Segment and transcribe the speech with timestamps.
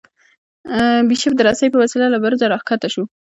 [1.09, 3.03] بیشپ د رسۍ په وسیله له برجه راکښته شو.